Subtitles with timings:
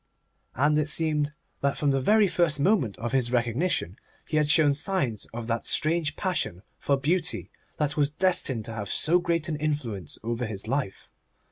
[0.55, 1.29] And it seems
[1.61, 5.67] that from the very first moment of his recognition he had shown signs of that
[5.67, 10.67] strange passion for beauty that was destined to have so great an influence over his
[10.67, 11.07] life.